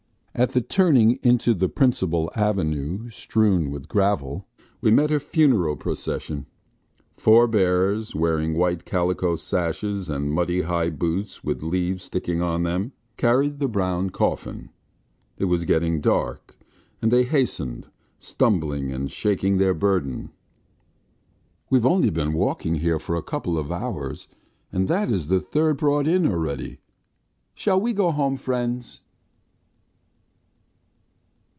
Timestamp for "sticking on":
12.05-12.63